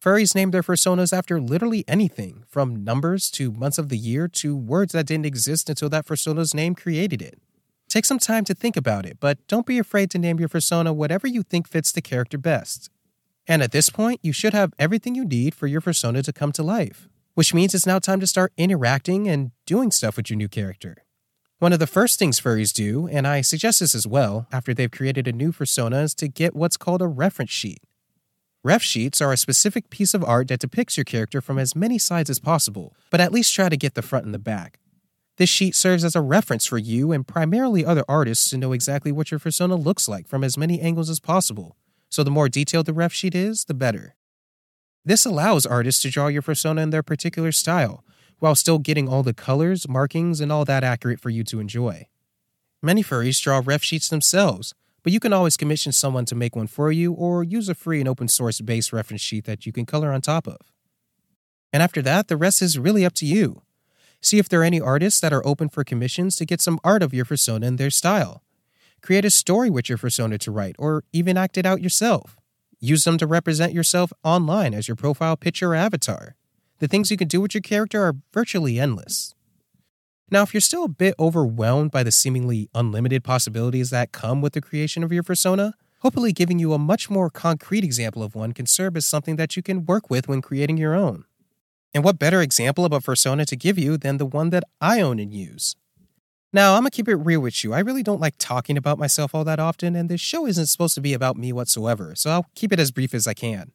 Furries 0.00 0.32
name 0.32 0.52
their 0.52 0.62
fursonas 0.62 1.12
after 1.12 1.40
literally 1.40 1.84
anything, 1.88 2.44
from 2.46 2.84
numbers 2.84 3.32
to 3.32 3.50
months 3.50 3.78
of 3.78 3.88
the 3.88 3.98
year 3.98 4.28
to 4.28 4.56
words 4.56 4.92
that 4.92 5.06
didn't 5.06 5.26
exist 5.26 5.68
until 5.68 5.88
that 5.88 6.06
fursona's 6.06 6.54
name 6.54 6.76
created 6.76 7.20
it. 7.20 7.40
Take 7.88 8.04
some 8.04 8.20
time 8.20 8.44
to 8.44 8.54
think 8.54 8.76
about 8.76 9.04
it, 9.04 9.18
but 9.18 9.44
don't 9.48 9.66
be 9.66 9.76
afraid 9.76 10.08
to 10.12 10.18
name 10.18 10.38
your 10.38 10.48
fursona 10.48 10.94
whatever 10.94 11.26
you 11.26 11.42
think 11.42 11.66
fits 11.66 11.90
the 11.90 12.00
character 12.00 12.38
best. 12.38 12.90
And 13.48 13.60
at 13.60 13.72
this 13.72 13.90
point, 13.90 14.20
you 14.22 14.32
should 14.32 14.52
have 14.52 14.72
everything 14.78 15.16
you 15.16 15.24
need 15.24 15.52
for 15.52 15.66
your 15.66 15.80
fursona 15.80 16.22
to 16.22 16.32
come 16.32 16.52
to 16.52 16.62
life, 16.62 17.08
which 17.34 17.52
means 17.52 17.74
it's 17.74 17.86
now 17.86 17.98
time 17.98 18.20
to 18.20 18.26
start 18.28 18.52
interacting 18.56 19.26
and 19.26 19.50
doing 19.66 19.90
stuff 19.90 20.16
with 20.16 20.30
your 20.30 20.36
new 20.36 20.48
character. 20.48 20.98
One 21.58 21.72
of 21.72 21.80
the 21.80 21.88
first 21.88 22.20
things 22.20 22.40
furries 22.40 22.72
do, 22.72 23.08
and 23.08 23.26
I 23.26 23.40
suggest 23.40 23.80
this 23.80 23.96
as 23.96 24.06
well 24.06 24.46
after 24.52 24.72
they've 24.72 24.88
created 24.88 25.26
a 25.26 25.32
new 25.32 25.50
fursona, 25.50 26.04
is 26.04 26.14
to 26.16 26.28
get 26.28 26.54
what's 26.54 26.76
called 26.76 27.02
a 27.02 27.08
reference 27.08 27.50
sheet. 27.50 27.80
Ref 28.64 28.82
sheets 28.82 29.20
are 29.20 29.32
a 29.32 29.36
specific 29.36 29.88
piece 29.88 30.14
of 30.14 30.24
art 30.24 30.48
that 30.48 30.58
depicts 30.58 30.96
your 30.96 31.04
character 31.04 31.40
from 31.40 31.60
as 31.60 31.76
many 31.76 31.96
sides 31.96 32.28
as 32.28 32.40
possible, 32.40 32.96
but 33.08 33.20
at 33.20 33.30
least 33.32 33.54
try 33.54 33.68
to 33.68 33.76
get 33.76 33.94
the 33.94 34.02
front 34.02 34.24
and 34.24 34.34
the 34.34 34.38
back. 34.38 34.80
This 35.36 35.48
sheet 35.48 35.76
serves 35.76 36.04
as 36.04 36.16
a 36.16 36.20
reference 36.20 36.66
for 36.66 36.78
you 36.78 37.12
and 37.12 37.26
primarily 37.26 37.84
other 37.84 38.04
artists 38.08 38.50
to 38.50 38.58
know 38.58 38.72
exactly 38.72 39.12
what 39.12 39.30
your 39.30 39.38
fursona 39.38 39.82
looks 39.82 40.08
like 40.08 40.26
from 40.26 40.42
as 40.42 40.58
many 40.58 40.80
angles 40.80 41.08
as 41.08 41.20
possible, 41.20 41.76
so 42.08 42.24
the 42.24 42.32
more 42.32 42.48
detailed 42.48 42.86
the 42.86 42.92
ref 42.92 43.12
sheet 43.12 43.36
is, 43.36 43.66
the 43.66 43.74
better. 43.74 44.16
This 45.04 45.24
allows 45.24 45.64
artists 45.64 46.02
to 46.02 46.10
draw 46.10 46.26
your 46.26 46.42
fursona 46.42 46.82
in 46.82 46.90
their 46.90 47.04
particular 47.04 47.52
style, 47.52 48.04
while 48.40 48.56
still 48.56 48.80
getting 48.80 49.08
all 49.08 49.22
the 49.22 49.32
colors, 49.32 49.88
markings, 49.88 50.40
and 50.40 50.50
all 50.50 50.64
that 50.64 50.82
accurate 50.82 51.20
for 51.20 51.30
you 51.30 51.44
to 51.44 51.60
enjoy. 51.60 52.08
Many 52.82 53.04
furries 53.04 53.40
draw 53.40 53.62
ref 53.64 53.84
sheets 53.84 54.08
themselves, 54.08 54.74
but 55.02 55.12
you 55.12 55.20
can 55.20 55.32
always 55.32 55.56
commission 55.56 55.92
someone 55.92 56.24
to 56.26 56.34
make 56.34 56.56
one 56.56 56.66
for 56.66 56.92
you 56.92 57.12
or 57.12 57.42
use 57.42 57.68
a 57.68 57.74
free 57.74 58.00
and 58.00 58.08
open 58.08 58.28
source 58.28 58.60
base 58.60 58.92
reference 58.92 59.22
sheet 59.22 59.44
that 59.44 59.66
you 59.66 59.72
can 59.72 59.86
color 59.86 60.12
on 60.12 60.20
top 60.20 60.46
of. 60.46 60.58
And 61.72 61.82
after 61.82 62.02
that, 62.02 62.28
the 62.28 62.36
rest 62.36 62.62
is 62.62 62.78
really 62.78 63.04
up 63.04 63.14
to 63.14 63.26
you. 63.26 63.62
See 64.20 64.38
if 64.38 64.48
there 64.48 64.60
are 64.60 64.64
any 64.64 64.80
artists 64.80 65.20
that 65.20 65.32
are 65.32 65.46
open 65.46 65.68
for 65.68 65.84
commissions 65.84 66.36
to 66.36 66.46
get 66.46 66.60
some 66.60 66.80
art 66.82 67.02
of 67.02 67.14
your 67.14 67.24
fursona 67.24 67.64
in 67.64 67.76
their 67.76 67.90
style. 67.90 68.42
Create 69.00 69.24
a 69.24 69.30
story 69.30 69.70
with 69.70 69.88
your 69.88 69.98
fursona 69.98 70.38
to 70.40 70.50
write, 70.50 70.74
or 70.78 71.04
even 71.12 71.36
act 71.36 71.56
it 71.56 71.64
out 71.64 71.80
yourself. 71.80 72.36
Use 72.80 73.04
them 73.04 73.18
to 73.18 73.26
represent 73.26 73.72
yourself 73.72 74.12
online 74.24 74.74
as 74.74 74.88
your 74.88 74.96
profile 74.96 75.36
picture 75.36 75.72
or 75.72 75.74
avatar. 75.74 76.34
The 76.78 76.88
things 76.88 77.10
you 77.10 77.16
can 77.16 77.28
do 77.28 77.40
with 77.40 77.54
your 77.54 77.60
character 77.60 78.02
are 78.02 78.16
virtually 78.32 78.78
endless. 78.78 79.34
Now, 80.30 80.42
if 80.42 80.52
you're 80.52 80.60
still 80.60 80.84
a 80.84 80.88
bit 80.88 81.14
overwhelmed 81.18 81.90
by 81.90 82.02
the 82.02 82.12
seemingly 82.12 82.68
unlimited 82.74 83.24
possibilities 83.24 83.90
that 83.90 84.12
come 84.12 84.42
with 84.42 84.52
the 84.52 84.60
creation 84.60 85.02
of 85.02 85.10
your 85.10 85.22
fursona, 85.22 85.72
hopefully 86.00 86.32
giving 86.32 86.58
you 86.58 86.74
a 86.74 86.78
much 86.78 87.08
more 87.08 87.30
concrete 87.30 87.82
example 87.82 88.22
of 88.22 88.34
one 88.34 88.52
can 88.52 88.66
serve 88.66 88.96
as 88.96 89.06
something 89.06 89.36
that 89.36 89.56
you 89.56 89.62
can 89.62 89.86
work 89.86 90.10
with 90.10 90.28
when 90.28 90.42
creating 90.42 90.76
your 90.76 90.94
own. 90.94 91.24
And 91.94 92.04
what 92.04 92.18
better 92.18 92.42
example 92.42 92.84
of 92.84 92.92
a 92.92 93.00
fursona 93.00 93.46
to 93.46 93.56
give 93.56 93.78
you 93.78 93.96
than 93.96 94.18
the 94.18 94.26
one 94.26 94.50
that 94.50 94.64
I 94.80 95.00
own 95.00 95.18
and 95.18 95.32
use? 95.32 95.76
Now, 96.52 96.74
I'm 96.74 96.80
gonna 96.80 96.90
keep 96.90 97.08
it 97.08 97.16
real 97.16 97.40
with 97.40 97.64
you. 97.64 97.72
I 97.72 97.80
really 97.80 98.02
don't 98.02 98.20
like 98.20 98.34
talking 98.38 98.76
about 98.76 98.98
myself 98.98 99.34
all 99.34 99.44
that 99.44 99.58
often, 99.58 99.96
and 99.96 100.08
this 100.08 100.20
show 100.20 100.46
isn't 100.46 100.66
supposed 100.66 100.94
to 100.94 101.00
be 101.00 101.14
about 101.14 101.36
me 101.36 101.52
whatsoever, 101.52 102.14
so 102.14 102.30
I'll 102.30 102.46
keep 102.54 102.72
it 102.72 102.80
as 102.80 102.90
brief 102.90 103.14
as 103.14 103.26
I 103.26 103.34
can. 103.34 103.72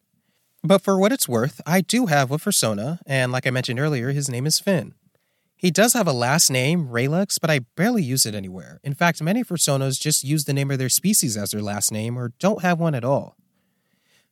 But 0.63 0.81
for 0.81 0.99
what 0.99 1.11
it's 1.11 1.27
worth, 1.27 1.61
I 1.65 1.81
do 1.81 2.05
have 2.05 2.31
a 2.31 2.37
fursona, 2.37 2.99
and 3.05 3.31
like 3.31 3.45
I 3.45 3.51
mentioned 3.51 3.79
earlier, 3.79 4.11
his 4.11 4.29
name 4.29 4.45
is 4.45 4.59
Finn. 4.59 4.93
He 5.63 5.71
does 5.71 5.93
have 5.93 6.07
a 6.07 6.11
last 6.11 6.51
name, 6.51 6.89
Raylux, 6.89 7.39
but 7.39 7.49
I 7.49 7.59
barely 7.77 8.03
use 8.03 8.25
it 8.25 8.35
anywhere. 8.35 8.81
In 8.83 8.93
fact, 8.93 9.21
many 9.21 9.45
fursonas 9.45 9.97
just 9.97 10.21
use 10.21 10.43
the 10.43 10.51
name 10.51 10.69
of 10.69 10.77
their 10.77 10.89
species 10.89 11.37
as 11.37 11.51
their 11.51 11.61
last 11.61 11.89
name 11.89 12.17
or 12.17 12.33
don't 12.37 12.61
have 12.63 12.81
one 12.81 12.93
at 12.93 13.05
all. 13.05 13.37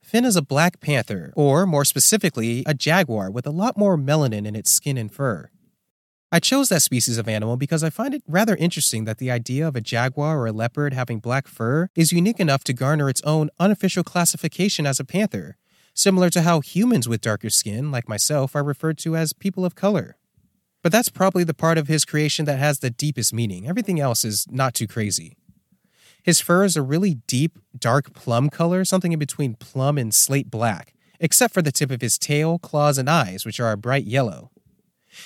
Finn 0.02 0.26
is 0.26 0.36
a 0.36 0.42
black 0.42 0.78
panther, 0.80 1.32
or 1.34 1.64
more 1.64 1.86
specifically, 1.86 2.64
a 2.66 2.74
jaguar 2.74 3.30
with 3.30 3.46
a 3.46 3.50
lot 3.50 3.78
more 3.78 3.96
melanin 3.96 4.46
in 4.46 4.54
its 4.54 4.70
skin 4.70 4.98
and 4.98 5.10
fur. 5.10 5.48
I 6.30 6.38
chose 6.38 6.68
that 6.68 6.82
species 6.82 7.16
of 7.16 7.26
animal 7.26 7.56
because 7.56 7.82
I 7.82 7.88
find 7.88 8.12
it 8.12 8.22
rather 8.28 8.54
interesting 8.56 9.06
that 9.06 9.16
the 9.16 9.30
idea 9.30 9.66
of 9.66 9.74
a 9.74 9.80
jaguar 9.80 10.38
or 10.38 10.48
a 10.48 10.52
leopard 10.52 10.92
having 10.92 11.18
black 11.18 11.48
fur 11.48 11.88
is 11.96 12.12
unique 12.12 12.40
enough 12.40 12.62
to 12.64 12.74
garner 12.74 13.08
its 13.08 13.22
own 13.22 13.48
unofficial 13.58 14.04
classification 14.04 14.84
as 14.84 15.00
a 15.00 15.04
panther, 15.04 15.56
similar 15.94 16.28
to 16.28 16.42
how 16.42 16.60
humans 16.60 17.08
with 17.08 17.22
darker 17.22 17.48
skin, 17.48 17.90
like 17.90 18.06
myself, 18.06 18.54
are 18.54 18.62
referred 18.62 18.98
to 18.98 19.16
as 19.16 19.32
people 19.32 19.64
of 19.64 19.74
color. 19.74 20.18
But 20.82 20.90
that's 20.90 21.08
probably 21.08 21.44
the 21.44 21.54
part 21.54 21.78
of 21.78 21.88
his 21.88 22.04
creation 22.04 22.44
that 22.46 22.58
has 22.58 22.80
the 22.80 22.90
deepest 22.90 23.32
meaning. 23.32 23.68
Everything 23.68 24.00
else 24.00 24.24
is 24.24 24.46
not 24.50 24.74
too 24.74 24.86
crazy. 24.86 25.36
His 26.22 26.40
fur 26.40 26.64
is 26.64 26.76
a 26.76 26.82
really 26.82 27.14
deep, 27.26 27.58
dark 27.76 28.12
plum 28.14 28.50
color, 28.50 28.84
something 28.84 29.12
in 29.12 29.18
between 29.18 29.54
plum 29.54 29.98
and 29.98 30.14
slate 30.14 30.50
black, 30.50 30.94
except 31.20 31.54
for 31.54 31.62
the 31.62 31.72
tip 31.72 31.90
of 31.90 32.00
his 32.00 32.18
tail, 32.18 32.58
claws, 32.58 32.98
and 32.98 33.08
eyes, 33.08 33.44
which 33.44 33.60
are 33.60 33.72
a 33.72 33.76
bright 33.76 34.04
yellow. 34.04 34.50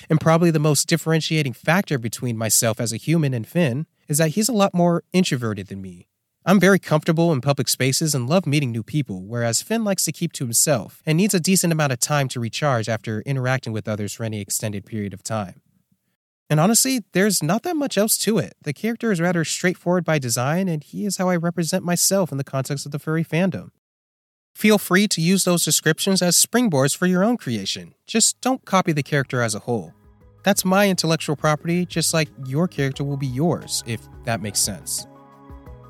And 0.09 0.19
probably 0.19 0.51
the 0.51 0.59
most 0.59 0.87
differentiating 0.87 1.53
factor 1.53 1.97
between 1.97 2.37
myself 2.37 2.79
as 2.79 2.91
a 2.91 2.97
human 2.97 3.33
and 3.33 3.47
Finn 3.47 3.85
is 4.07 4.17
that 4.17 4.29
he's 4.29 4.49
a 4.49 4.53
lot 4.53 4.73
more 4.73 5.03
introverted 5.13 5.67
than 5.67 5.81
me. 5.81 6.07
I'm 6.49 6.61
very 6.61 6.79
comfortable 6.79 7.33
in 7.33 7.41
public 7.41 7.67
spaces 7.67 8.15
and 8.15 8.29
love 8.29 8.47
meeting 8.47 8.71
new 8.71 8.81
people, 8.81 9.21
whereas 9.21 9.61
Finn 9.61 9.83
likes 9.83 10.05
to 10.05 10.13
keep 10.13 10.31
to 10.31 10.45
himself 10.45 11.03
and 11.05 11.17
needs 11.17 11.33
a 11.33 11.41
decent 11.41 11.73
amount 11.73 11.91
of 11.91 11.99
time 11.99 12.29
to 12.29 12.39
recharge 12.39 12.87
after 12.87 13.19
interacting 13.25 13.73
with 13.73 13.85
others 13.85 14.13
for 14.13 14.23
any 14.23 14.39
extended 14.39 14.85
period 14.85 15.13
of 15.13 15.23
time. 15.23 15.59
And 16.49 16.57
honestly, 16.57 17.03
there's 17.11 17.43
not 17.43 17.63
that 17.63 17.75
much 17.75 17.97
else 17.97 18.17
to 18.19 18.37
it. 18.37 18.53
The 18.61 18.71
character 18.71 19.11
is 19.11 19.19
rather 19.19 19.43
straightforward 19.43 20.05
by 20.05 20.19
design, 20.19 20.69
and 20.69 20.85
he 20.85 21.05
is 21.05 21.17
how 21.17 21.27
I 21.27 21.35
represent 21.35 21.83
myself 21.83 22.31
in 22.31 22.37
the 22.37 22.45
context 22.45 22.85
of 22.85 22.93
the 22.93 22.99
furry 22.99 23.25
fandom. 23.25 23.71
Feel 24.55 24.77
free 24.77 25.09
to 25.09 25.19
use 25.19 25.43
those 25.43 25.65
descriptions 25.65 26.21
as 26.21 26.37
springboards 26.37 26.95
for 26.95 27.07
your 27.07 27.25
own 27.25 27.35
creation. 27.35 27.93
Just 28.05 28.39
don't 28.39 28.63
copy 28.63 28.93
the 28.93 29.03
character 29.03 29.41
as 29.41 29.53
a 29.53 29.59
whole. 29.59 29.93
That's 30.43 30.63
my 30.63 30.87
intellectual 30.87 31.35
property, 31.35 31.85
just 31.85 32.13
like 32.13 32.29
your 32.45 32.69
character 32.69 33.03
will 33.03 33.17
be 33.17 33.27
yours, 33.27 33.83
if 33.85 34.07
that 34.23 34.41
makes 34.41 34.61
sense. 34.61 35.07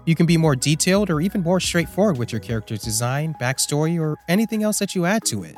You 0.08 0.16
can 0.16 0.26
be 0.26 0.38
more 0.38 0.56
detailed 0.56 1.10
or 1.10 1.20
even 1.20 1.44
more 1.44 1.60
straightforward 1.60 2.18
with 2.18 2.32
your 2.32 2.40
character's 2.40 2.82
design, 2.82 3.36
backstory, 3.42 4.00
or 4.00 4.18
anything 4.30 4.64
else 4.64 4.80
that 4.80 4.96
you 4.96 5.06
add 5.06 5.26
to 5.26 5.44
it. 5.44 5.58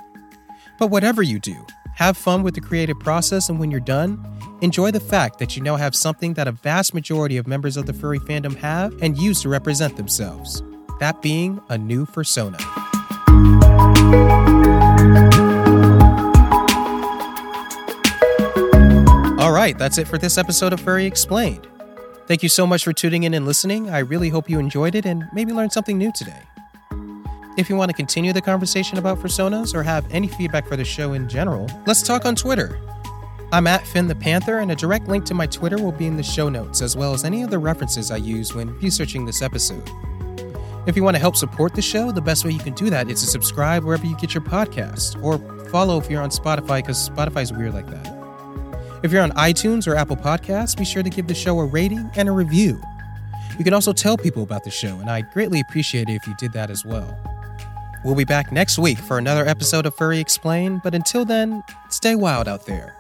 But 0.80 0.88
whatever 0.88 1.22
you 1.22 1.38
do, 1.38 1.56
have 1.94 2.18
fun 2.18 2.42
with 2.42 2.56
the 2.56 2.62
creative 2.62 3.00
process, 3.00 3.50
and 3.50 3.60
when 3.60 3.70
you're 3.70 3.80
done, 3.80 4.26
enjoy 4.62 4.90
the 4.90 5.00
fact 5.00 5.38
that 5.38 5.56
you 5.56 5.62
now 5.62 5.76
have 5.76 5.96
something 5.96 6.34
that 6.34 6.48
a 6.48 6.52
vast 6.52 6.96
majority 6.96 7.38
of 7.38 7.46
members 7.46 7.78
of 7.78 7.86
the 7.86 7.94
furry 7.94 8.18
fandom 8.18 8.56
have 8.56 8.92
and 9.04 9.20
use 9.20 9.40
to 9.44 9.50
represent 9.50 9.98
themselves 9.98 10.64
that 11.00 11.22
being 11.22 11.62
a 11.70 11.78
new 11.78 12.08
fursona. 12.08 12.60
All 19.40 19.52
right, 19.52 19.78
that's 19.78 20.00
it 20.00 20.08
for 20.08 20.18
this 20.18 20.40
episode 20.40 20.74
of 20.74 20.80
Furry 20.80 21.06
Explained. 21.06 21.68
Thank 22.30 22.44
you 22.44 22.50
so 22.50 22.68
much 22.68 22.84
for 22.84 22.94
tuning 22.94 23.24
in 23.24 23.34
and 23.34 23.44
listening. 23.44 23.90
I 23.90 23.98
really 24.00 24.30
hope 24.30 24.48
you 24.48 24.60
enjoyed 24.60 24.94
it 24.94 25.04
and 25.04 25.28
maybe 25.34 25.52
learned 25.52 25.74
something 25.74 25.98
new 25.98 26.12
today. 26.12 26.44
If 27.58 27.72
you 27.72 27.76
want 27.76 27.90
to 27.90 27.96
continue 27.96 28.34
the 28.34 28.42
conversation 28.42 29.00
about 29.00 29.18
fursonas 29.18 29.74
or 29.74 29.82
have 29.82 30.06
any 30.12 30.28
feedback 30.28 30.68
for 30.68 30.76
the 30.76 30.86
show 30.86 31.14
in 31.14 31.28
general, 31.28 31.68
let's 31.88 32.04
talk 32.04 32.28
on 32.28 32.36
Twitter. 32.36 32.80
I'm 33.52 33.66
at 33.66 33.84
Finn 33.88 34.06
the 34.06 34.14
Panther, 34.14 34.60
and 34.60 34.72
a 34.72 34.76
direct 34.76 35.08
link 35.08 35.26
to 35.26 35.34
my 35.34 35.48
Twitter 35.48 35.78
will 35.78 35.92
be 35.92 36.06
in 36.06 36.18
the 36.18 36.24
show 36.24 36.50
notes, 36.50 36.84
as 36.84 36.96
well 36.96 37.16
as 37.16 37.26
any 37.26 37.42
of 37.42 37.50
the 37.50 37.58
references 37.58 38.12
I 38.12 38.18
use 38.18 38.54
when 38.54 38.78
researching 38.78 39.26
this 39.26 39.42
episode. 39.42 39.90
If 40.86 40.96
you 40.96 41.02
want 41.02 41.16
to 41.16 41.20
help 41.20 41.36
support 41.36 41.74
the 41.74 41.82
show, 41.82 42.12
the 42.12 42.22
best 42.22 42.46
way 42.46 42.52
you 42.52 42.60
can 42.60 42.76
do 42.76 42.92
that 42.92 43.10
is 43.10 43.22
to 43.22 43.28
subscribe 43.28 43.84
wherever 43.84 44.06
you 44.06 44.16
get 44.18 44.36
your 44.36 44.44
podcast, 44.44 45.20
or 45.24 45.40
follow 45.70 45.98
if 46.00 46.12
you're 46.12 46.22
on 46.22 46.30
Spotify, 46.30 46.84
because 46.84 47.10
Spotify's 47.10 47.52
weird 47.52 47.74
like 47.74 47.88
that. 47.88 48.19
If 49.02 49.14
you're 49.14 49.24
on 49.24 49.32
iTunes 49.32 49.88
or 49.88 49.96
Apple 49.96 50.18
Podcasts, 50.18 50.78
be 50.78 50.84
sure 50.84 51.04
to 51.04 51.10
give 51.10 51.28
the 51.28 51.34
show 51.34 51.58
a 51.60 51.66
rating 51.66 52.10
and 52.16 52.28
a 52.28 52.34
review. 52.34 52.82
You 53.58 53.64
can 53.64 53.74
also 53.74 53.94
tell 53.94 54.18
people 54.18 54.44
about 54.44 54.66
the 54.66 54.72
show, 54.72 55.00
and 55.00 55.10
I'd 55.10 55.32
greatly 55.32 55.62
appreciate 55.62 56.10
it 56.10 56.16
if 56.16 56.28
you 56.28 56.36
did 56.38 56.52
that 56.54 56.70
as 56.70 56.84
well. 56.84 57.18
We'll 58.04 58.16
be 58.16 58.26
back 58.26 58.52
next 58.52 58.78
week 58.78 58.98
for 58.98 59.18
another 59.18 59.48
episode 59.48 59.86
of 59.86 59.96
Furry 59.96 60.20
Explain, 60.20 60.82
but 60.84 60.94
until 60.94 61.24
then, 61.24 61.64
stay 61.90 62.16
wild 62.16 62.50
out 62.50 62.66
there. 62.66 62.98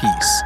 Peace. 0.00 0.42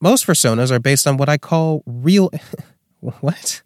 Most 0.00 0.26
fursonas 0.26 0.70
are 0.70 0.78
based 0.78 1.06
on 1.06 1.16
what 1.16 1.28
I 1.28 1.38
call 1.38 1.82
real. 1.86 2.30
what? 3.00 3.62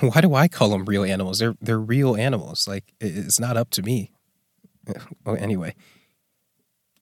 Why 0.00 0.20
do 0.20 0.34
I 0.34 0.48
call 0.48 0.70
them 0.70 0.84
real 0.84 1.04
animals? 1.04 1.38
They're 1.38 1.56
they're 1.60 1.78
real 1.78 2.16
animals. 2.16 2.66
Like 2.68 2.92
it's 3.00 3.40
not 3.40 3.56
up 3.56 3.70
to 3.70 3.82
me. 3.82 4.12
Well, 5.24 5.36
anyway, 5.38 5.74